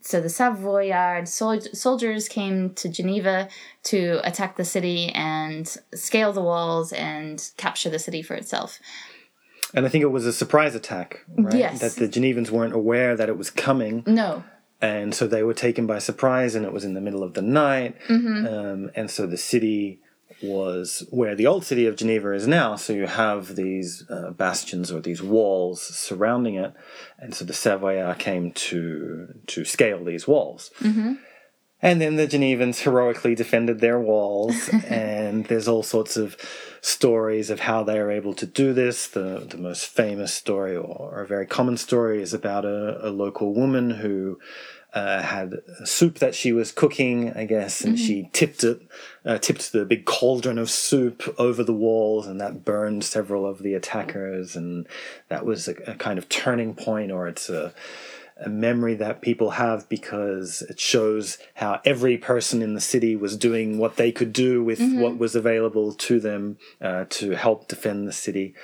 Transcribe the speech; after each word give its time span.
so 0.00 0.20
the 0.20 0.28
Savoyard 0.28 1.28
sol- 1.28 1.60
soldiers 1.60 2.28
came 2.28 2.74
to 2.74 2.88
Geneva 2.88 3.48
to 3.84 4.20
attack 4.24 4.56
the 4.56 4.64
city 4.64 5.10
and 5.10 5.76
scale 5.94 6.32
the 6.32 6.42
walls 6.42 6.92
and 6.92 7.50
capture 7.56 7.90
the 7.90 7.98
city 7.98 8.22
for 8.22 8.34
itself. 8.34 8.78
And 9.74 9.84
I 9.84 9.88
think 9.88 10.02
it 10.02 10.10
was 10.10 10.24
a 10.24 10.32
surprise 10.32 10.74
attack, 10.74 11.24
right? 11.28 11.54
Yes. 11.54 11.80
That 11.80 11.92
the 11.92 12.08
Genevans 12.08 12.50
weren't 12.50 12.72
aware 12.72 13.16
that 13.16 13.28
it 13.28 13.36
was 13.36 13.50
coming. 13.50 14.02
No. 14.06 14.44
And 14.80 15.14
so 15.14 15.26
they 15.26 15.42
were 15.42 15.54
taken 15.54 15.86
by 15.86 15.98
surprise, 15.98 16.54
and 16.54 16.64
it 16.64 16.72
was 16.72 16.84
in 16.84 16.94
the 16.94 17.00
middle 17.00 17.22
of 17.22 17.34
the 17.34 17.42
night. 17.42 17.96
Mm-hmm. 18.08 18.46
Um, 18.46 18.90
and 18.94 19.10
so 19.10 19.26
the 19.26 19.36
city 19.36 20.00
was 20.42 21.06
where 21.10 21.34
the 21.34 21.46
old 21.46 21.64
city 21.64 21.86
of 21.86 21.96
Geneva 21.96 22.32
is 22.32 22.46
now. 22.46 22.76
So 22.76 22.92
you 22.92 23.06
have 23.06 23.56
these 23.56 24.04
uh, 24.10 24.30
bastions 24.30 24.90
or 24.90 25.00
these 25.00 25.22
walls 25.22 25.82
surrounding 25.82 26.54
it, 26.54 26.74
and 27.18 27.34
so 27.34 27.44
the 27.44 27.52
Savoyards 27.52 28.18
came 28.18 28.52
to 28.52 29.34
to 29.46 29.64
scale 29.64 30.04
these 30.04 30.26
walls. 30.26 30.70
Mm-hmm. 30.80 31.14
And 31.80 32.00
then 32.00 32.16
the 32.16 32.26
Genevans 32.26 32.80
heroically 32.80 33.36
defended 33.36 33.78
their 33.78 34.00
walls, 34.00 34.68
and 34.88 35.46
there's 35.46 35.68
all 35.68 35.84
sorts 35.84 36.16
of 36.16 36.36
stories 36.80 37.50
of 37.50 37.60
how 37.60 37.84
they 37.84 37.98
are 37.98 38.10
able 38.10 38.34
to 38.34 38.46
do 38.46 38.72
this. 38.72 39.06
The 39.08 39.46
the 39.48 39.58
most 39.58 39.86
famous 39.86 40.34
story, 40.34 40.76
or 40.76 41.20
a 41.20 41.26
very 41.26 41.46
common 41.46 41.76
story, 41.76 42.20
is 42.22 42.34
about 42.34 42.64
a, 42.64 43.06
a 43.06 43.10
local 43.10 43.54
woman 43.54 43.90
who 43.90 44.38
uh, 44.94 45.22
had 45.22 45.54
soup 45.84 46.18
that 46.18 46.34
she 46.34 46.52
was 46.52 46.72
cooking, 46.72 47.32
I 47.34 47.44
guess, 47.44 47.82
and 47.82 47.96
mm-hmm. 47.96 48.04
she 48.04 48.30
tipped 48.32 48.64
it, 48.64 48.80
uh, 49.24 49.38
tipped 49.38 49.72
the 49.72 49.84
big 49.84 50.06
cauldron 50.06 50.58
of 50.58 50.70
soup 50.70 51.34
over 51.38 51.62
the 51.62 51.74
walls, 51.74 52.26
and 52.26 52.40
that 52.40 52.64
burned 52.64 53.04
several 53.04 53.46
of 53.46 53.62
the 53.62 53.74
attackers, 53.74 54.56
and 54.56 54.86
that 55.28 55.44
was 55.44 55.68
a, 55.68 55.74
a 55.86 55.94
kind 55.94 56.18
of 56.18 56.28
turning 56.28 56.74
point, 56.74 57.12
or 57.12 57.28
it's 57.28 57.48
a 57.50 57.74
a 58.40 58.48
memory 58.48 58.94
that 58.94 59.20
people 59.20 59.50
have 59.50 59.88
because 59.88 60.62
it 60.62 60.78
shows 60.78 61.38
how 61.54 61.80
every 61.84 62.16
person 62.16 62.62
in 62.62 62.74
the 62.74 62.80
city 62.80 63.16
was 63.16 63.36
doing 63.36 63.78
what 63.78 63.96
they 63.96 64.12
could 64.12 64.32
do 64.32 64.62
with 64.62 64.78
mm-hmm. 64.78 65.00
what 65.00 65.18
was 65.18 65.34
available 65.34 65.92
to 65.92 66.20
them 66.20 66.56
uh, 66.80 67.04
to 67.08 67.32
help 67.32 67.66
defend 67.66 68.06
the 68.06 68.12
city. 68.12 68.54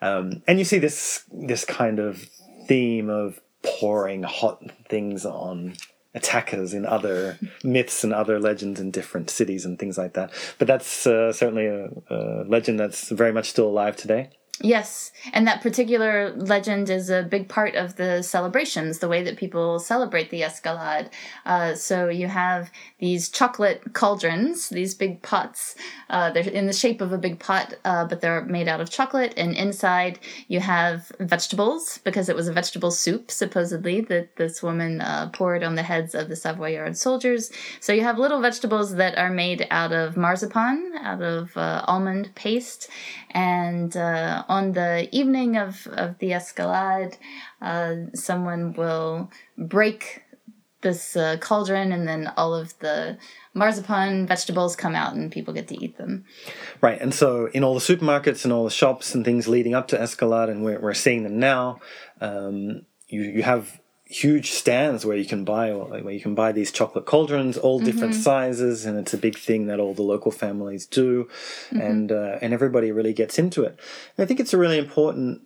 Um, 0.00 0.42
and 0.48 0.58
you 0.58 0.64
see 0.64 0.78
this 0.78 1.24
this 1.32 1.64
kind 1.64 2.00
of 2.00 2.28
theme 2.66 3.08
of 3.08 3.40
pouring 3.62 4.22
hot 4.22 4.62
things 4.88 5.24
on 5.24 5.74
attackers 6.14 6.74
in 6.74 6.84
other 6.84 7.38
myths 7.64 8.04
and 8.04 8.12
other 8.12 8.38
legends 8.38 8.78
in 8.78 8.90
different 8.90 9.30
cities 9.30 9.64
and 9.64 9.78
things 9.78 9.96
like 9.96 10.12
that. 10.12 10.30
But 10.58 10.68
that's 10.68 11.06
uh, 11.06 11.32
certainly 11.32 11.66
a, 11.66 11.88
a 12.10 12.44
legend 12.46 12.78
that's 12.78 13.08
very 13.08 13.32
much 13.32 13.50
still 13.50 13.66
alive 13.66 13.96
today. 13.96 14.30
Yes, 14.60 15.12
and 15.32 15.46
that 15.48 15.62
particular 15.62 16.30
legend 16.36 16.90
is 16.90 17.08
a 17.08 17.22
big 17.22 17.48
part 17.48 17.74
of 17.74 17.96
the 17.96 18.22
celebrations, 18.22 18.98
the 18.98 19.08
way 19.08 19.22
that 19.24 19.38
people 19.38 19.78
celebrate 19.78 20.30
the 20.30 20.44
Escalade. 20.44 21.08
Uh, 21.46 21.74
so 21.74 22.08
you 22.08 22.28
have 22.28 22.70
these 23.00 23.28
chocolate 23.30 23.82
cauldrons, 23.94 24.68
these 24.68 24.94
big 24.94 25.22
pots. 25.22 25.74
Uh, 26.10 26.30
they're 26.30 26.48
in 26.48 26.66
the 26.66 26.72
shape 26.72 27.00
of 27.00 27.12
a 27.12 27.18
big 27.18 27.40
pot, 27.40 27.74
uh, 27.84 28.04
but 28.04 28.20
they're 28.20 28.44
made 28.44 28.68
out 28.68 28.80
of 28.80 28.90
chocolate. 28.90 29.32
And 29.36 29.56
inside 29.56 30.20
you 30.48 30.60
have 30.60 31.10
vegetables, 31.18 31.98
because 32.04 32.28
it 32.28 32.36
was 32.36 32.46
a 32.46 32.52
vegetable 32.52 32.90
soup, 32.90 33.30
supposedly, 33.30 34.02
that 34.02 34.36
this 34.36 34.62
woman 34.62 35.00
uh, 35.00 35.30
poured 35.32 35.64
on 35.64 35.76
the 35.76 35.82
heads 35.82 36.14
of 36.14 36.28
the 36.28 36.36
Savoyard 36.36 36.96
soldiers. 36.96 37.50
So 37.80 37.92
you 37.92 38.02
have 38.02 38.18
little 38.18 38.40
vegetables 38.40 38.94
that 38.96 39.16
are 39.16 39.30
made 39.30 39.66
out 39.70 39.92
of 39.92 40.16
marzipan, 40.16 40.92
out 41.00 41.22
of 41.22 41.56
uh, 41.56 41.84
almond 41.88 42.32
paste, 42.34 42.90
and 43.30 43.96
uh, 44.48 44.52
on 44.52 44.72
the 44.72 45.08
evening 45.12 45.56
of, 45.56 45.86
of 45.86 46.18
the 46.18 46.32
escalade, 46.32 47.16
uh, 47.60 47.94
someone 48.14 48.72
will 48.74 49.30
break 49.58 50.22
this 50.80 51.16
uh, 51.16 51.36
cauldron, 51.38 51.92
and 51.92 52.08
then 52.08 52.32
all 52.36 52.54
of 52.54 52.76
the 52.80 53.16
marzipan 53.54 54.26
vegetables 54.26 54.74
come 54.74 54.96
out, 54.96 55.14
and 55.14 55.30
people 55.30 55.54
get 55.54 55.68
to 55.68 55.84
eat 55.84 55.96
them. 55.96 56.24
Right, 56.80 57.00
and 57.00 57.14
so 57.14 57.46
in 57.54 57.62
all 57.62 57.74
the 57.74 57.80
supermarkets 57.80 58.44
and 58.44 58.52
all 58.52 58.64
the 58.64 58.70
shops 58.70 59.14
and 59.14 59.24
things 59.24 59.46
leading 59.46 59.74
up 59.74 59.88
to 59.88 60.00
Escalade, 60.00 60.48
and 60.48 60.64
we're, 60.64 60.80
we're 60.80 60.94
seeing 60.94 61.22
them 61.22 61.38
now, 61.38 61.80
um, 62.20 62.84
you, 63.06 63.22
you 63.22 63.42
have 63.42 63.80
huge 64.12 64.50
stands 64.50 65.04
where 65.06 65.16
you 65.16 65.24
can 65.24 65.44
buy 65.44 65.72
where 65.72 66.12
you 66.12 66.20
can 66.20 66.34
buy 66.34 66.52
these 66.52 66.70
chocolate 66.70 67.06
cauldrons, 67.06 67.56
all 67.56 67.80
different 67.80 68.12
mm-hmm. 68.12 68.22
sizes, 68.22 68.84
and 68.84 68.98
it's 68.98 69.14
a 69.14 69.18
big 69.18 69.38
thing 69.38 69.66
that 69.66 69.80
all 69.80 69.94
the 69.94 70.02
local 70.02 70.30
families 70.30 70.86
do, 70.86 71.28
mm-hmm. 71.70 71.80
and 71.80 72.12
uh, 72.12 72.38
and 72.40 72.52
everybody 72.52 72.92
really 72.92 73.12
gets 73.12 73.38
into 73.38 73.62
it. 73.62 73.78
And 74.16 74.24
I 74.24 74.26
think 74.26 74.40
it's 74.40 74.52
a 74.52 74.58
really 74.58 74.78
important 74.78 75.42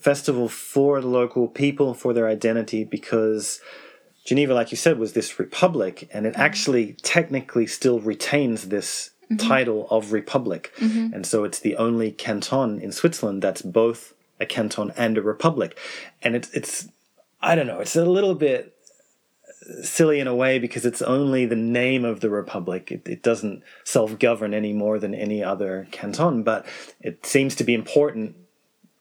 festival 0.00 0.48
for 0.48 1.00
the 1.00 1.06
local 1.06 1.48
people 1.48 1.94
for 1.94 2.12
their 2.12 2.28
identity 2.28 2.84
because. 2.84 3.60
Geneva, 4.26 4.52
like 4.52 4.70
you 4.70 4.76
said, 4.76 4.98
was 4.98 5.14
this 5.14 5.38
republic, 5.38 6.06
and 6.12 6.26
it 6.26 6.34
mm-hmm. 6.34 6.42
actually 6.42 6.92
technically 7.02 7.66
still 7.66 7.98
retains 7.98 8.68
this 8.68 9.12
mm-hmm. 9.24 9.48
title 9.48 9.88
of 9.90 10.12
republic. 10.12 10.70
Mm-hmm. 10.76 11.14
And 11.14 11.26
so 11.26 11.44
it's 11.44 11.58
the 11.58 11.76
only 11.76 12.10
canton 12.10 12.78
in 12.78 12.92
Switzerland 12.92 13.40
that's 13.42 13.62
both 13.62 14.12
a 14.38 14.44
canton 14.44 14.92
and 14.98 15.16
a 15.16 15.22
republic. 15.22 15.78
And 16.20 16.36
it's 16.36 16.50
it's 16.52 16.88
I 17.40 17.54
don't 17.54 17.66
know. 17.66 17.80
It's 17.80 17.96
a 17.96 18.04
little 18.04 18.34
bit 18.34 18.74
silly 19.82 20.18
in 20.18 20.26
a 20.26 20.34
way 20.34 20.58
because 20.58 20.86
it's 20.86 21.02
only 21.02 21.46
the 21.46 21.56
name 21.56 22.04
of 22.04 22.20
the 22.20 22.30
republic. 22.30 22.90
It, 22.90 23.08
it 23.08 23.22
doesn't 23.22 23.62
self 23.84 24.18
govern 24.18 24.54
any 24.54 24.72
more 24.72 24.98
than 24.98 25.14
any 25.14 25.42
other 25.42 25.88
canton, 25.90 26.42
but 26.42 26.66
it 27.00 27.24
seems 27.26 27.54
to 27.56 27.64
be 27.64 27.74
important, 27.74 28.36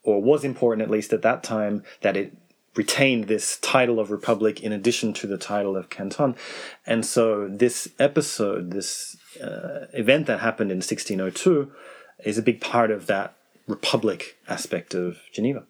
or 0.04 0.22
was 0.22 0.44
important 0.44 0.84
at 0.84 0.92
least 0.92 1.14
at 1.14 1.22
that 1.24 1.44
time, 1.44 1.84
that 2.02 2.18
it 2.18 2.36
retained 2.76 3.26
this 3.26 3.58
title 3.58 4.00
of 4.00 4.12
republic 4.12 4.62
in 4.62 4.72
addition 4.72 5.12
to 5.12 5.26
the 5.26 5.38
title 5.38 5.76
of 5.76 5.90
canton. 5.90 6.36
And 6.86 7.06
so 7.06 7.48
this 7.48 7.90
episode, 7.98 8.72
this 8.72 9.18
uh, 9.42 9.88
event 9.94 10.28
that 10.28 10.42
happened 10.42 10.72
in 10.72 10.78
1602, 10.78 11.72
is 12.24 12.38
a 12.38 12.44
big 12.44 12.62
part 12.62 12.92
of 12.92 13.08
that 13.08 13.36
republic 13.68 14.38
aspect 14.48 14.94
of 14.94 15.18
Geneva. 15.34 15.66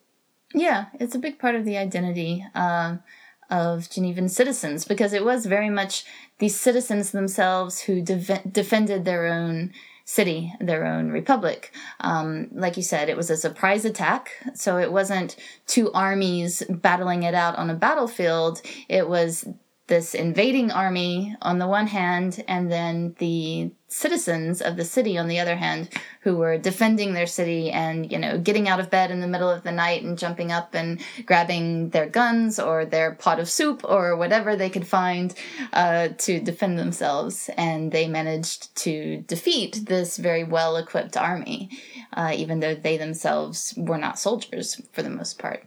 Yeah, 0.54 0.86
it's 0.94 1.16
a 1.16 1.20
big 1.20 1.40
part 1.40 1.56
of 1.56 1.66
the 1.66 1.78
identity 1.78 2.46
um, 2.56 3.02
of 3.50 3.90
Genevan 3.90 4.30
citizens 4.30 4.86
because 4.86 5.14
it 5.14 5.26
was 5.26 5.46
very 5.46 5.70
much 5.70 6.06
these 6.40 6.60
citizens 6.60 7.12
themselves 7.12 7.82
who 7.82 8.02
de- 8.02 8.42
defended 8.50 9.04
their 9.06 9.28
own 9.28 9.74
city, 10.06 10.54
their 10.62 10.86
own 10.86 11.10
republic. 11.10 11.74
Um, 12.00 12.48
like 12.54 12.78
you 12.78 12.84
said, 12.84 13.10
it 13.10 13.18
was 13.18 13.30
a 13.30 13.36
surprise 13.36 13.84
attack, 13.84 14.32
so 14.54 14.78
it 14.78 14.92
wasn't 14.92 15.36
two 15.68 15.92
armies 15.92 16.64
battling 16.70 17.24
it 17.24 17.34
out 17.34 17.58
on 17.58 17.70
a 17.70 17.76
battlefield. 17.76 18.62
It 18.88 19.10
was 19.10 19.46
this 19.88 20.14
invading 20.14 20.72
army 20.72 21.36
on 21.42 21.60
the 21.60 21.68
one 21.68 21.88
hand, 21.88 22.44
and 22.48 22.72
then 22.72 23.16
the 23.20 23.72
citizens 23.90 24.62
of 24.62 24.76
the 24.76 24.84
city 24.84 25.18
on 25.18 25.28
the 25.28 25.40
other 25.40 25.56
hand 25.56 25.90
who 26.22 26.36
were 26.36 26.58
defending 26.58 27.14
their 27.14 27.26
city 27.26 27.72
and 27.72 28.12
you 28.12 28.20
know 28.20 28.38
getting 28.38 28.68
out 28.68 28.80
of 28.80 28.90
bed 28.90 29.12
in 29.12 29.22
the 29.22 29.28
middle 29.28 29.50
of 29.50 29.64
the 29.64 29.72
night 29.72 30.04
and 30.04 30.18
jumping 30.18 30.52
up 30.52 30.74
and 30.74 31.00
grabbing 31.26 31.90
their 31.92 32.06
guns 32.06 32.60
or 32.60 32.86
their 32.86 33.14
pot 33.16 33.40
of 33.40 33.50
soup 33.50 33.82
or 33.86 34.16
whatever 34.18 34.56
they 34.56 34.70
could 34.70 34.86
find 34.86 35.34
uh, 35.72 36.10
to 36.18 36.40
defend 36.40 36.78
themselves. 36.78 37.50
And 37.56 37.92
they 37.92 38.08
managed 38.08 38.76
to 38.84 39.22
defeat 39.22 39.86
this 39.86 40.18
very 40.18 40.44
well 40.44 40.76
equipped 40.76 41.16
army 41.16 41.70
uh, 42.18 42.34
even 42.36 42.60
though 42.60 42.74
they 42.74 42.98
themselves 42.98 43.76
were 43.78 43.98
not 43.98 44.18
soldiers 44.18 44.82
for 44.92 45.04
the 45.04 45.10
most 45.10 45.38
part. 45.38 45.64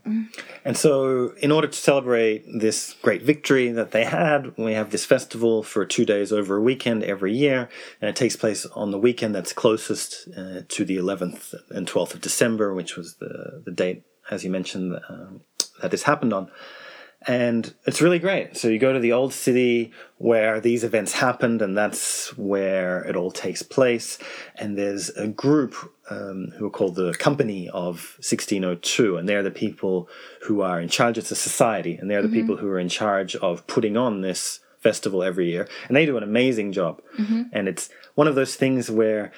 And 0.64 0.76
so 0.76 1.32
in 1.40 1.52
order 1.52 1.68
to 1.68 1.78
celebrate 1.78 2.44
this 2.52 2.94
great 3.02 3.22
victory 3.22 3.70
that 3.70 3.92
they 3.92 4.04
had 4.04 4.56
we 4.58 4.72
have 4.72 4.90
this 4.90 5.04
festival 5.04 5.62
for 5.62 5.86
two 5.86 6.04
days 6.04 6.32
over 6.32 6.56
a 6.56 6.60
weekend 6.60 7.04
every 7.04 7.32
year 7.34 7.68
and 8.00 8.09
it 8.10 8.16
takes 8.16 8.36
place 8.36 8.66
on 8.66 8.90
the 8.90 8.98
weekend 8.98 9.34
that's 9.34 9.52
closest 9.52 10.28
uh, 10.36 10.60
to 10.68 10.84
the 10.84 10.96
11th 10.96 11.54
and 11.70 11.86
12th 11.86 12.14
of 12.14 12.20
December, 12.20 12.74
which 12.74 12.96
was 12.96 13.16
the, 13.16 13.62
the 13.64 13.70
date, 13.70 14.02
as 14.30 14.44
you 14.44 14.50
mentioned, 14.50 15.00
um, 15.08 15.40
that 15.80 15.90
this 15.90 16.02
happened 16.02 16.32
on. 16.32 16.50
And 17.26 17.74
it's 17.86 18.00
really 18.00 18.18
great. 18.18 18.56
So 18.56 18.68
you 18.68 18.78
go 18.78 18.94
to 18.94 18.98
the 18.98 19.12
old 19.12 19.34
city 19.34 19.92
where 20.16 20.58
these 20.58 20.84
events 20.84 21.12
happened, 21.12 21.60
and 21.60 21.76
that's 21.76 22.36
where 22.36 23.02
it 23.04 23.14
all 23.14 23.30
takes 23.30 23.62
place. 23.62 24.18
And 24.56 24.76
there's 24.76 25.10
a 25.10 25.28
group 25.28 25.74
um, 26.08 26.52
who 26.56 26.66
are 26.66 26.70
called 26.70 26.94
the 26.94 27.12
Company 27.14 27.68
of 27.68 28.16
1602, 28.20 29.18
and 29.18 29.28
they're 29.28 29.42
the 29.42 29.50
people 29.50 30.08
who 30.46 30.62
are 30.62 30.80
in 30.80 30.88
charge. 30.88 31.18
It's 31.18 31.30
a 31.30 31.36
society, 31.36 31.96
and 31.96 32.10
they're 32.10 32.22
the 32.22 32.28
mm-hmm. 32.28 32.36
people 32.36 32.56
who 32.56 32.68
are 32.68 32.78
in 32.78 32.88
charge 32.88 33.36
of 33.36 33.66
putting 33.66 33.98
on 33.98 34.22
this 34.22 34.60
festival 34.80 35.22
every 35.22 35.50
year, 35.50 35.68
and 35.88 35.96
they 35.96 36.06
do 36.06 36.16
an 36.16 36.22
amazing 36.22 36.72
job. 36.72 37.00
Mm-hmm. 37.18 37.42
And 37.52 37.68
it's 37.68 37.90
one 38.14 38.26
of 38.26 38.34
those 38.34 38.56
things 38.56 38.90
where 38.90 39.32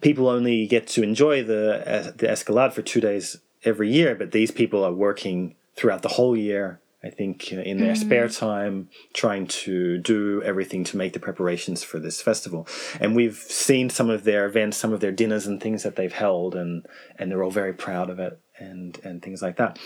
people 0.00 0.28
only 0.28 0.66
get 0.66 0.86
to 0.88 1.02
enjoy 1.02 1.42
the 1.42 1.82
uh, 1.86 2.12
the 2.16 2.30
Escalade 2.30 2.72
for 2.72 2.82
two 2.82 3.00
days 3.00 3.38
every 3.64 3.90
year, 3.90 4.14
but 4.14 4.32
these 4.32 4.50
people 4.50 4.84
are 4.84 4.92
working 4.92 5.54
throughout 5.74 6.02
the 6.02 6.08
whole 6.08 6.36
year. 6.36 6.80
I 7.04 7.10
think 7.10 7.50
uh, 7.52 7.56
in 7.56 7.78
their 7.78 7.92
mm-hmm. 7.92 8.06
spare 8.06 8.28
time, 8.28 8.88
trying 9.12 9.46
to 9.46 9.98
do 9.98 10.42
everything 10.42 10.82
to 10.84 10.96
make 10.96 11.12
the 11.12 11.20
preparations 11.20 11.84
for 11.84 12.00
this 12.00 12.20
festival. 12.20 12.66
And 12.98 13.14
we've 13.14 13.36
seen 13.36 13.90
some 13.90 14.10
of 14.10 14.24
their 14.24 14.46
events, 14.46 14.76
some 14.76 14.92
of 14.92 15.00
their 15.00 15.12
dinners 15.12 15.46
and 15.46 15.60
things 15.60 15.84
that 15.84 15.96
they've 15.96 16.12
held, 16.12 16.54
and 16.54 16.86
and 17.18 17.30
they're 17.30 17.44
all 17.44 17.50
very 17.50 17.74
proud 17.74 18.10
of 18.10 18.18
it 18.18 18.40
and 18.58 18.98
and 19.04 19.22
things 19.22 19.42
like 19.42 19.56
that. 19.56 19.78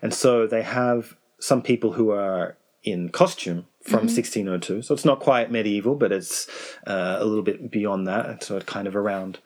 And 0.00 0.14
so 0.14 0.46
they 0.46 0.62
have 0.62 1.16
some 1.38 1.60
people 1.60 1.92
who 1.92 2.10
are 2.10 2.56
in 2.82 3.08
costume 3.10 3.66
from 3.82 4.06
mm-hmm. 4.06 4.16
1602. 4.16 4.82
So 4.82 4.94
it's 4.94 5.04
not 5.04 5.20
quite 5.20 5.50
medieval, 5.50 5.94
but 5.94 6.12
it's 6.12 6.48
uh, 6.86 7.16
a 7.18 7.24
little 7.24 7.42
bit 7.42 7.70
beyond 7.70 8.06
that. 8.08 8.42
So 8.44 8.56
it's 8.56 8.66
kind 8.66 8.86
of 8.86 8.96
around 8.96 9.38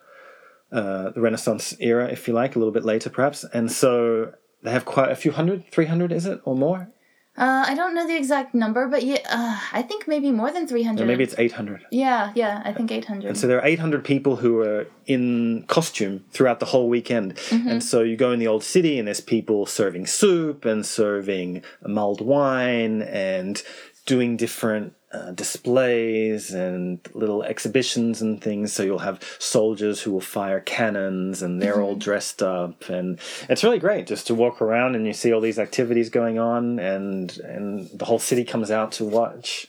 uh, 0.73 1.11
the 1.11 1.21
Renaissance 1.21 1.75
era, 1.81 2.09
if 2.09 2.27
you 2.27 2.35
like, 2.35 2.57
a 2.57 2.59
little 2.59 2.73
bit 2.73 2.85
later 2.85 3.11
perhaps. 3.11 3.45
And 3.53 3.71
so 3.71 4.33
they 4.63 4.71
have 4.71 4.85
quite 4.85 5.11
a 5.11 5.17
few 5.17 5.33
hundred, 5.33 5.71
300 5.71 6.13
is 6.13 6.27
it, 6.27 6.41
or 6.45 6.57
more? 6.57 6.91
Uh, 7.39 7.65
I 7.67 7.75
don't 7.75 7.95
know 7.95 8.07
the 8.07 8.17
exact 8.17 8.55
number, 8.55 8.89
but 8.89 9.03
yeah, 9.03 9.19
uh, 9.29 9.61
I 9.73 9.83
think 9.83 10.09
maybe 10.09 10.31
more 10.31 10.51
than 10.51 10.67
300. 10.67 11.03
Or 11.03 11.07
maybe 11.07 11.23
it's 11.23 11.35
800. 11.37 11.87
Yeah, 11.91 12.33
yeah, 12.35 12.63
I 12.65 12.73
think 12.73 12.91
800. 12.91 13.29
And 13.29 13.37
so 13.37 13.47
there 13.47 13.61
are 13.61 13.67
800 13.67 14.05
people 14.05 14.37
who 14.37 14.61
are 14.61 14.87
in 15.07 15.65
costume 15.67 16.25
throughout 16.31 16.61
the 16.61 16.67
whole 16.67 16.89
weekend. 16.89 17.37
Mm-hmm. 17.37 17.69
And 17.69 17.85
so 17.85 18.03
you 18.03 18.17
go 18.17 18.33
in 18.33 18.39
the 18.39 18.47
old 18.47 18.65
city 18.65 18.99
and 18.99 19.07
there's 19.07 19.21
people 19.21 19.67
serving 19.67 20.07
soup 20.07 20.65
and 20.65 20.87
serving 20.87 21.63
mulled 21.87 22.23
wine 22.23 23.03
and 23.03 23.63
doing 24.07 24.37
different 24.37 24.95
uh, 25.13 25.31
displays 25.31 26.51
and 26.51 26.99
little 27.15 27.43
exhibitions 27.43 28.21
and 28.21 28.43
things. 28.43 28.73
So 28.73 28.83
you'll 28.83 28.99
have 28.99 29.23
soldiers 29.39 30.03
who 30.03 30.13
will 30.13 30.21
fire 30.21 30.61
cannons 30.61 31.43
and 31.43 31.63
they're 31.63 31.75
mm-hmm. 31.75 31.83
all 31.83 31.95
dressed 31.95 32.43
up. 32.43 32.89
And 32.89 33.19
it's 33.49 33.65
really 33.65 33.79
great 33.79 34.07
just 34.07 34.27
to 34.27 34.35
walk 34.35 34.61
around 34.61 34.97
and 34.97 35.07
you 35.07 35.13
see 35.13 35.33
all 35.33 35.41
these 35.41 35.59
activities 35.59 36.11
going 36.11 36.39
on 36.39 36.79
and, 36.79 37.39
and 37.39 37.89
the 37.95 38.05
whole 38.05 38.19
city 38.19 38.45
comes 38.45 38.71
out 38.71 38.93
to 38.93 39.05
watch. 39.05 39.69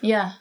Yeah. 0.00 0.32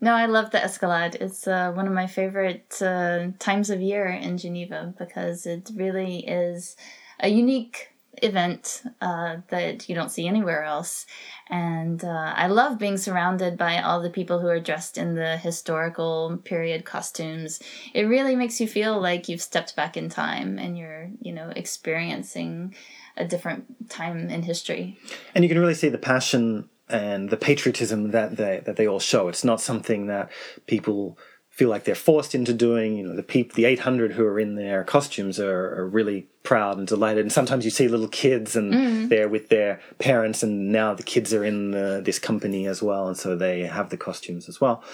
No, 0.00 0.14
I 0.14 0.26
love 0.26 0.50
the 0.50 0.62
Escalade. 0.62 1.16
It's 1.20 1.46
uh, 1.46 1.72
one 1.72 1.86
of 1.86 1.92
my 1.92 2.06
favorite 2.06 2.80
uh, 2.82 3.28
times 3.38 3.70
of 3.70 3.80
year 3.80 4.06
in 4.06 4.36
Geneva 4.36 4.94
because 4.98 5.46
it 5.46 5.70
really 5.74 6.18
is 6.26 6.76
a 7.20 7.28
unique 7.28 7.92
event 8.22 8.82
uh, 9.00 9.36
that 9.48 9.88
you 9.88 9.94
don't 9.94 10.10
see 10.10 10.26
anywhere 10.26 10.62
else. 10.64 11.06
And 11.48 12.02
uh, 12.04 12.32
I 12.36 12.48
love 12.48 12.78
being 12.78 12.96
surrounded 12.96 13.56
by 13.56 13.80
all 13.80 14.00
the 14.02 14.10
people 14.10 14.40
who 14.40 14.48
are 14.48 14.60
dressed 14.60 14.98
in 14.98 15.14
the 15.14 15.36
historical 15.36 16.40
period 16.44 16.84
costumes. 16.84 17.60
It 17.94 18.02
really 18.02 18.36
makes 18.36 18.60
you 18.60 18.68
feel 18.68 19.00
like 19.00 19.28
you've 19.28 19.42
stepped 19.42 19.76
back 19.76 19.96
in 19.96 20.08
time 20.08 20.58
and 20.58 20.76
you're, 20.76 21.10
you 21.20 21.32
know, 21.32 21.52
experiencing 21.54 22.74
a 23.16 23.24
different 23.24 23.88
time 23.88 24.28
in 24.28 24.42
history. 24.42 24.98
And 25.34 25.44
you 25.44 25.48
can 25.48 25.58
really 25.58 25.74
see 25.74 25.88
the 25.88 25.98
passion 25.98 26.68
and 26.88 27.30
the 27.30 27.36
patriotism 27.36 28.12
that 28.12 28.36
they 28.36 28.62
that 28.64 28.76
they 28.76 28.86
all 28.86 29.00
show. 29.00 29.28
It's 29.28 29.44
not 29.44 29.60
something 29.60 30.06
that 30.06 30.30
people 30.66 31.18
feel 31.56 31.70
like 31.70 31.84
they're 31.84 31.94
forced 31.94 32.34
into 32.34 32.52
doing. 32.52 32.98
You 32.98 33.08
know, 33.08 33.16
the 33.16 33.22
people, 33.22 33.56
the 33.56 33.64
800 33.64 34.12
who 34.12 34.26
are 34.26 34.38
in 34.38 34.56
their 34.56 34.84
costumes 34.84 35.40
are, 35.40 35.74
are 35.80 35.86
really 35.86 36.28
proud 36.42 36.76
and 36.76 36.86
delighted. 36.86 37.24
And 37.24 37.32
sometimes 37.32 37.64
you 37.64 37.70
see 37.70 37.88
little 37.88 38.08
kids 38.08 38.54
and 38.54 38.74
mm. 38.74 39.08
they're 39.08 39.28
with 39.28 39.48
their 39.48 39.80
parents, 39.98 40.42
and 40.42 40.70
now 40.70 40.92
the 40.92 41.02
kids 41.02 41.32
are 41.32 41.44
in 41.44 41.70
the, 41.70 42.02
this 42.04 42.18
company 42.18 42.66
as 42.66 42.82
well, 42.82 43.08
and 43.08 43.16
so 43.16 43.34
they 43.34 43.62
have 43.62 43.88
the 43.88 43.96
costumes 43.96 44.50
as 44.50 44.60
well. 44.60 44.84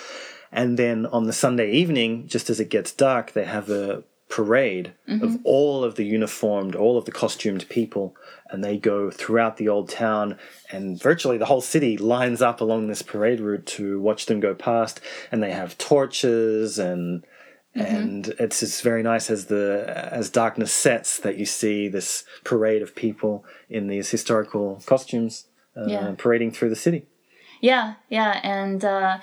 And 0.52 0.78
then 0.78 1.04
on 1.06 1.24
the 1.24 1.32
Sunday 1.32 1.72
evening, 1.72 2.28
just 2.28 2.48
as 2.48 2.60
it 2.60 2.68
gets 2.68 2.92
dark, 2.92 3.32
they 3.32 3.44
have 3.44 3.68
a 3.68 4.04
parade 4.32 4.94
mm-hmm. 5.06 5.22
of 5.22 5.38
all 5.44 5.84
of 5.84 5.96
the 5.96 6.06
uniformed, 6.06 6.74
all 6.74 6.96
of 6.96 7.04
the 7.04 7.12
costumed 7.12 7.68
people, 7.68 8.16
and 8.48 8.64
they 8.64 8.78
go 8.78 9.10
throughout 9.10 9.58
the 9.58 9.68
old 9.68 9.90
town, 9.90 10.38
and 10.70 11.00
virtually 11.00 11.36
the 11.36 11.44
whole 11.44 11.60
city 11.60 11.98
lines 11.98 12.40
up 12.40 12.62
along 12.62 12.88
this 12.88 13.02
parade 13.02 13.40
route 13.40 13.66
to 13.66 14.00
watch 14.00 14.24
them 14.24 14.40
go 14.40 14.54
past, 14.54 15.00
and 15.30 15.42
they 15.42 15.52
have 15.52 15.78
torches 15.78 16.78
and. 16.78 17.24
Mm-hmm. 17.74 17.96
And 17.96 18.26
it's 18.38 18.60
just 18.60 18.82
very 18.82 19.02
nice 19.02 19.30
as 19.30 19.46
the 19.46 19.86
as 20.12 20.28
darkness 20.28 20.70
sets 20.70 21.18
that 21.20 21.38
you 21.38 21.46
see 21.46 21.88
this 21.88 22.24
parade 22.44 22.82
of 22.82 22.94
people 22.94 23.46
in 23.70 23.86
these 23.86 24.10
historical 24.10 24.82
costumes 24.84 25.46
uh, 25.74 25.86
yeah. 25.86 26.14
parading 26.18 26.50
through 26.52 26.68
the 26.68 26.76
city. 26.76 27.06
Yeah, 27.62 27.94
yeah, 28.10 28.40
and 28.42 28.84
uh, 28.84 29.20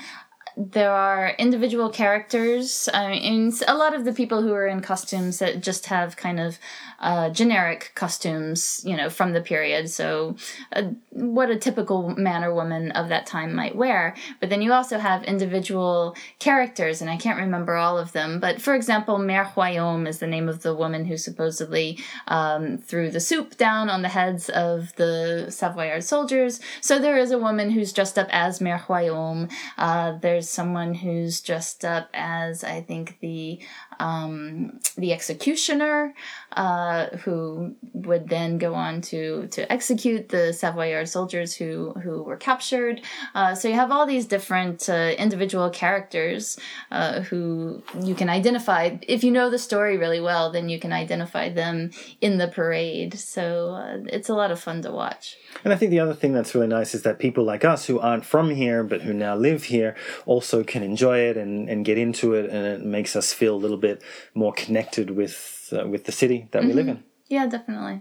there 0.59 0.91
are 0.91 1.29
individual 1.39 1.89
characters. 1.89 2.89
I 2.93 3.11
mean, 3.11 3.53
a 3.65 3.75
lot 3.75 3.95
of 3.95 4.03
the 4.03 4.11
people 4.11 4.41
who 4.41 4.51
are 4.51 4.67
in 4.67 4.81
costumes 4.81 5.39
that 5.39 5.63
just 5.63 5.85
have 5.85 6.17
kind 6.17 6.37
of 6.37 6.59
uh, 6.99 7.29
generic 7.29 7.93
costumes, 7.95 8.81
you 8.83 8.97
know, 8.97 9.09
from 9.09 9.31
the 9.31 9.39
period. 9.39 9.89
So, 9.89 10.35
uh, 10.73 10.89
what 11.11 11.49
a 11.49 11.55
typical 11.55 12.09
man 12.09 12.43
or 12.43 12.53
woman 12.53 12.91
of 12.91 13.07
that 13.07 13.25
time 13.25 13.55
might 13.55 13.73
wear. 13.73 14.15
But 14.41 14.49
then 14.49 14.61
you 14.61 14.73
also 14.73 14.97
have 14.97 15.23
individual 15.23 16.13
characters, 16.39 17.01
and 17.01 17.09
I 17.09 17.15
can't 17.15 17.39
remember 17.39 17.75
all 17.75 17.97
of 17.97 18.11
them. 18.11 18.41
But 18.41 18.61
for 18.61 18.75
example, 18.75 19.17
Mère 19.17 19.53
Royaume 19.53 20.07
is 20.09 20.19
the 20.19 20.27
name 20.27 20.49
of 20.49 20.61
the 20.61 20.75
woman 20.75 21.05
who 21.05 21.15
supposedly 21.15 21.99
um, 22.27 22.77
threw 22.77 23.09
the 23.09 23.21
soup 23.21 23.55
down 23.55 23.89
on 23.89 24.01
the 24.01 24.09
heads 24.09 24.49
of 24.49 24.93
the 24.97 25.45
Savoyard 25.49 26.03
soldiers. 26.03 26.59
So 26.81 26.99
there 26.99 27.17
is 27.17 27.31
a 27.31 27.39
woman 27.39 27.69
who's 27.69 27.93
dressed 27.93 28.19
up 28.19 28.27
as 28.29 28.59
Mère 28.59 28.81
Royaume. 28.81 29.49
Uh, 29.77 30.17
there's 30.19 30.48
someone 30.49 30.93
who's 30.93 31.41
dressed 31.41 31.85
up 31.85 32.09
as, 32.13 32.63
I 32.63 32.81
think, 32.81 33.17
the 33.21 33.59
um, 33.99 34.79
the 34.97 35.11
executioner, 35.13 36.13
uh, 36.53 37.07
who 37.23 37.75
would 37.93 38.29
then 38.29 38.57
go 38.57 38.73
on 38.73 39.01
to 39.01 39.47
to 39.47 39.71
execute 39.71 40.29
the 40.29 40.53
Savoyard 40.53 41.07
soldiers 41.07 41.55
who 41.55 41.91
who 42.03 42.23
were 42.23 42.37
captured. 42.37 43.01
Uh, 43.35 43.55
so 43.55 43.67
you 43.67 43.75
have 43.75 43.91
all 43.91 44.05
these 44.05 44.25
different 44.25 44.89
uh, 44.89 45.13
individual 45.17 45.69
characters 45.69 46.57
uh, 46.91 47.21
who 47.21 47.83
you 48.01 48.15
can 48.15 48.29
identify. 48.29 48.97
If 49.01 49.23
you 49.23 49.31
know 49.31 49.49
the 49.49 49.59
story 49.59 49.97
really 49.97 50.21
well, 50.21 50.51
then 50.51 50.69
you 50.69 50.79
can 50.79 50.93
identify 50.93 51.49
them 51.49 51.91
in 52.21 52.37
the 52.37 52.47
parade. 52.47 53.19
So 53.19 53.71
uh, 53.71 53.97
it's 54.07 54.29
a 54.29 54.33
lot 54.33 54.51
of 54.51 54.59
fun 54.59 54.81
to 54.83 54.91
watch. 54.91 55.37
And 55.63 55.73
I 55.73 55.75
think 55.77 55.91
the 55.91 55.99
other 55.99 56.13
thing 56.13 56.33
that's 56.33 56.55
really 56.55 56.67
nice 56.67 56.95
is 56.95 57.03
that 57.03 57.19
people 57.19 57.43
like 57.43 57.65
us 57.65 57.85
who 57.87 57.99
aren't 57.99 58.25
from 58.25 58.49
here 58.51 58.83
but 58.83 59.01
who 59.01 59.13
now 59.13 59.35
live 59.35 59.65
here 59.65 59.95
also 60.39 60.63
can 60.63 60.83
enjoy 60.83 61.19
it 61.19 61.35
and, 61.35 61.69
and 61.69 61.83
get 61.83 61.97
into 61.97 62.33
it, 62.33 62.49
and 62.49 62.65
it 62.65 62.85
makes 62.85 63.13
us 63.13 63.33
feel 63.33 63.53
a 63.53 63.57
little 63.57 63.75
bit 63.75 64.01
more 64.33 64.53
connected 64.53 65.11
with 65.11 65.73
uh, 65.73 65.85
with 65.85 66.05
the 66.05 66.13
city 66.13 66.47
that 66.51 66.59
mm-hmm. 66.59 66.69
we 66.69 66.73
live 66.73 66.85
mm-hmm. 66.85 66.97
in. 66.97 67.03
Yeah, 67.27 67.45
definitely. 67.47 67.99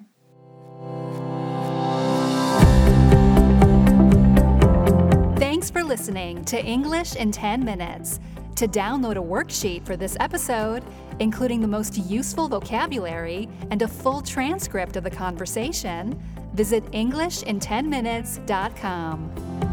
Thanks 5.37 5.69
for 5.69 5.83
listening 5.83 6.45
to 6.45 6.65
English 6.65 7.17
in 7.17 7.33
10 7.33 7.65
Minutes. 7.65 8.21
To 8.55 8.69
download 8.69 9.17
a 9.17 9.23
worksheet 9.35 9.85
for 9.85 9.97
this 9.97 10.17
episode, 10.21 10.85
including 11.19 11.61
the 11.61 11.67
most 11.67 11.99
useful 11.99 12.47
vocabulary 12.49 13.49
and 13.73 13.83
a 13.83 13.89
full 13.89 14.23
transcript 14.23 14.95
of 14.97 15.03
the 15.03 15.11
conversation, 15.11 16.17
visit 16.55 16.85
EnglishinTenMinutes.com. 16.93 19.68